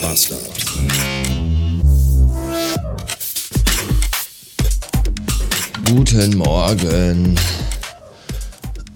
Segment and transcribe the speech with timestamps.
[0.00, 0.36] Podcaster.
[5.84, 7.38] Guten Morgen.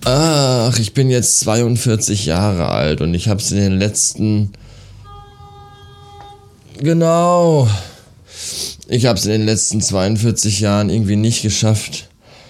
[0.04, 4.52] Ach, ich bin jetzt 42 Jahre alt und ich habe es in den letzten...
[6.80, 7.68] Genau.
[8.88, 12.08] Ich habe es in den letzten 42 Jahren irgendwie nicht geschafft,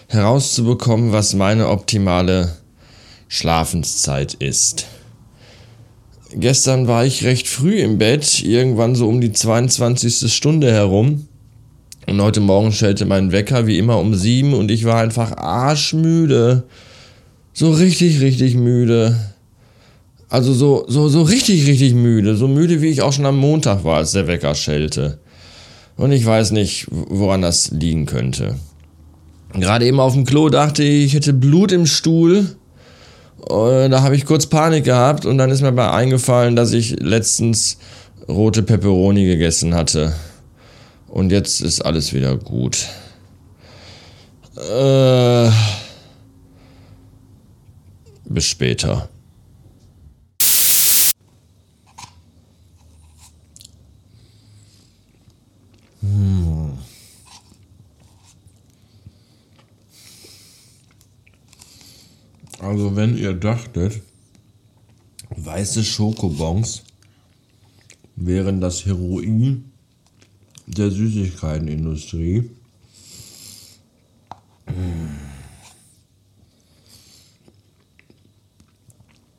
[0.09, 2.57] herauszubekommen, was meine optimale
[3.29, 4.86] Schlafenszeit ist.
[6.37, 10.33] Gestern war ich recht früh im Bett, irgendwann so um die 22.
[10.33, 11.29] Stunde herum.
[12.07, 16.65] Und heute Morgen stellte mein Wecker wie immer um sieben und ich war einfach arschmüde.
[17.53, 19.17] So richtig, richtig müde.
[20.29, 22.37] Also so, so, so richtig, richtig müde.
[22.37, 25.19] So müde, wie ich auch schon am Montag war, als der Wecker schellte.
[25.96, 28.57] Und ich weiß nicht, woran das liegen könnte.
[29.53, 32.57] Gerade eben auf dem Klo dachte ich, ich hätte Blut im Stuhl.
[33.47, 37.78] Da habe ich kurz Panik gehabt und dann ist mir mal eingefallen, dass ich letztens
[38.27, 40.14] rote Peperoni gegessen hatte.
[41.09, 42.89] Und jetzt ist alles wieder gut.
[44.56, 45.51] Äh,
[48.25, 49.09] bis später.
[56.01, 56.54] Hm.
[62.65, 64.01] Also wenn ihr dachtet,
[65.37, 66.84] weiße Schokobons
[68.17, 69.70] wären das Heroin
[70.67, 72.51] der Süßigkeitenindustrie,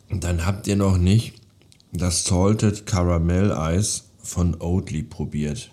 [0.10, 1.34] dann habt ihr noch nicht
[1.92, 5.72] das Salted Caramel Eis von Oatly probiert.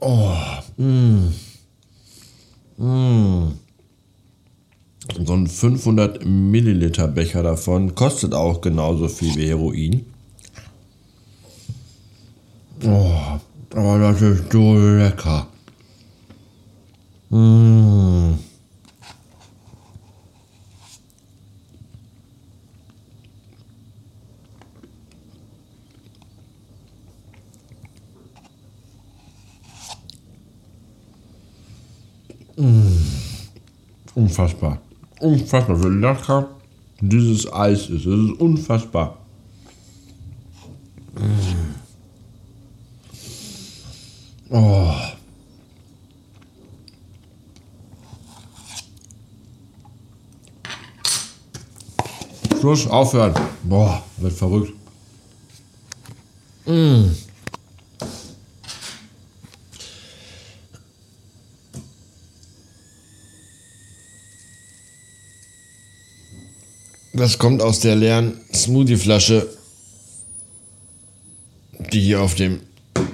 [0.00, 0.34] Oh,
[0.78, 1.32] mh.
[2.78, 3.52] Mh.
[5.12, 10.06] So ein 500 Milliliter Becher davon kostet auch genauso viel wie Heroin.
[12.82, 13.38] Oh,
[13.74, 15.46] aber das ist so lecker.
[17.28, 18.38] Mmh.
[32.56, 32.96] Mmh.
[34.14, 34.83] Unfassbar.
[35.20, 36.48] Unfassbar, wie lecker
[37.00, 38.06] dieses Eis ist.
[38.06, 39.18] Es ist unfassbar.
[41.14, 41.74] Mmh.
[44.50, 44.94] Oh.
[52.60, 53.34] Schluss, aufhören.
[53.62, 54.72] Boah, wird verrückt.
[56.66, 57.10] Mm.
[67.14, 69.46] Das kommt aus der leeren Smoothie-Flasche,
[71.92, 72.60] die hier auf dem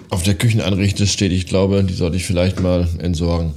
[0.08, 1.32] auf der Küchenanrichte steht.
[1.32, 3.54] Ich glaube, die sollte ich vielleicht mal entsorgen.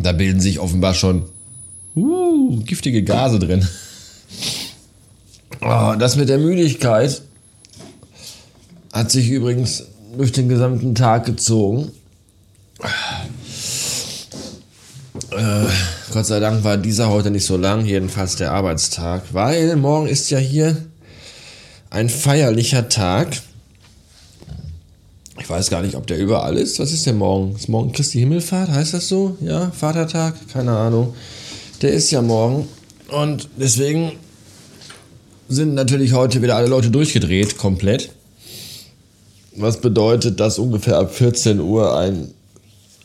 [0.00, 1.24] Da bilden sich offenbar schon
[1.96, 3.66] uh, giftige Gase drin.
[5.60, 7.22] Oh, das mit der Müdigkeit
[8.92, 9.84] hat sich übrigens
[10.16, 11.90] durch den gesamten Tag gezogen.
[15.30, 15.66] Äh,
[16.16, 20.30] Gott sei Dank war dieser heute nicht so lang, jedenfalls der Arbeitstag, weil morgen ist
[20.30, 20.74] ja hier
[21.90, 23.42] ein feierlicher Tag.
[25.38, 26.78] Ich weiß gar nicht, ob der überall ist.
[26.78, 27.54] Was ist denn morgen?
[27.54, 28.70] Ist morgen Christi Himmelfahrt?
[28.70, 29.36] Heißt das so?
[29.42, 30.36] Ja, Vatertag?
[30.50, 31.12] Keine Ahnung.
[31.82, 32.66] Der ist ja morgen.
[33.10, 34.12] Und deswegen
[35.50, 38.08] sind natürlich heute wieder alle Leute durchgedreht, komplett.
[39.54, 42.32] Was bedeutet, dass ungefähr ab 14 Uhr ein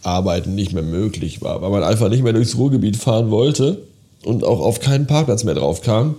[0.03, 3.83] Arbeiten nicht mehr möglich war, weil man einfach nicht mehr durchs Ruhrgebiet fahren wollte
[4.23, 6.15] und auch auf keinen Parkplatz mehr drauf kam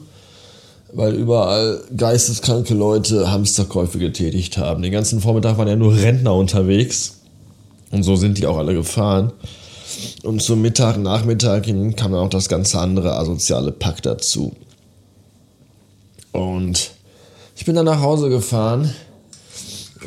[0.93, 4.83] weil überall geisteskranke Leute Hamsterkäufe getätigt haben.
[4.83, 7.21] Den ganzen Vormittag waren ja nur Rentner unterwegs
[7.91, 9.33] und so sind die auch alle gefahren.
[10.23, 14.53] Und zum Mittag, Nachmittag hin kam dann auch das ganze andere asoziale Pack dazu.
[16.33, 16.93] Und
[17.57, 18.91] ich bin dann nach Hause gefahren,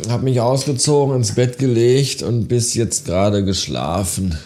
[0.09, 4.37] habe mich ausgezogen, ins Bett gelegt und bis jetzt gerade geschlafen,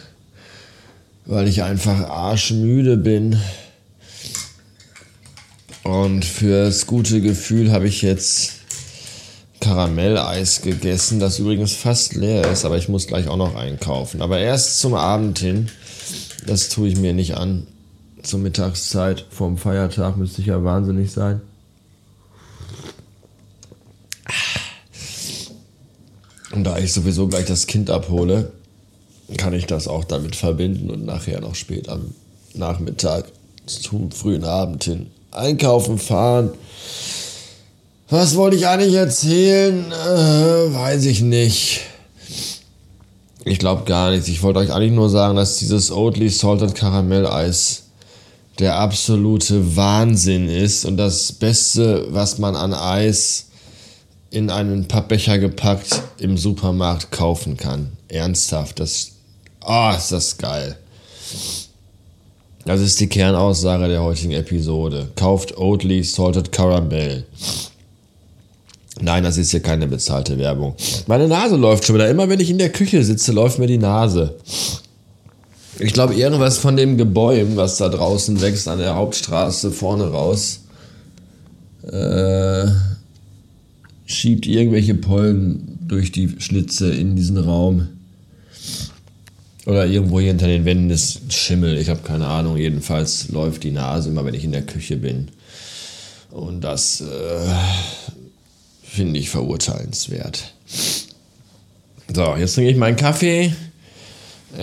[1.26, 3.40] weil ich einfach arschmüde bin.
[5.84, 8.54] Und fürs gute Gefühl habe ich jetzt
[9.60, 14.22] Karamelleis gegessen, das übrigens fast leer ist, aber ich muss gleich auch noch einkaufen.
[14.22, 15.70] Aber erst zum Abend hin,
[16.46, 17.68] das tue ich mir nicht an.
[18.22, 21.42] Zur Mittagszeit vorm Feiertag müsste ich ja wahnsinnig sein.
[26.60, 28.52] Und da ich sowieso gleich das Kind abhole,
[29.38, 32.14] kann ich das auch damit verbinden und nachher noch spät am
[32.54, 33.32] Nachmittag
[33.66, 36.50] zum frühen Abend hin einkaufen fahren.
[38.10, 39.90] Was wollte ich eigentlich erzählen?
[39.90, 41.80] Äh, weiß ich nicht.
[43.46, 44.28] Ich glaube gar nichts.
[44.28, 47.84] Ich wollte euch eigentlich nur sagen, dass dieses Oatly Salted Caramel Eis
[48.60, 53.46] der absolute Wahnsinn ist und das Beste, was man an Eis
[54.32, 57.92] in einen Pappbecher gepackt im Supermarkt kaufen kann.
[58.08, 59.12] Ernsthaft, das,
[59.62, 60.78] ah, oh, ist das geil.
[62.66, 65.08] Das ist die Kernaussage der heutigen Episode.
[65.16, 67.26] Kauft Oatly Salted Caramel.
[69.02, 70.76] Nein, das ist hier keine bezahlte Werbung.
[71.08, 72.10] Meine Nase läuft schon wieder.
[72.10, 74.36] Immer wenn ich in der Küche sitze, läuft mir die Nase.
[75.80, 80.60] Ich glaube, irgendwas von dem Gebäude, was da draußen wächst an der Hauptstraße vorne raus,
[81.84, 82.68] äh,
[84.30, 87.88] schiebt irgendwelche Pollen durch die Schlitze in diesen Raum.
[89.66, 92.56] Oder irgendwo hier hinter den Wänden ist Schimmel, ich habe keine Ahnung.
[92.58, 95.30] Jedenfalls läuft die Nase immer, wenn ich in der Küche bin.
[96.30, 97.06] Und das äh,
[98.84, 100.54] finde ich verurteilenswert.
[102.14, 103.52] So, jetzt trinke ich meinen Kaffee.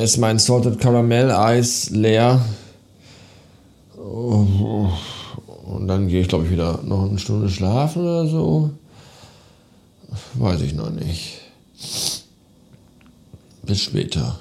[0.01, 2.45] Ist mein Salted Caramel Eis leer.
[3.97, 8.71] Und dann gehe ich, glaube ich, wieder noch eine Stunde schlafen oder so.
[10.35, 11.41] Weiß ich noch nicht.
[13.63, 14.39] Bis später.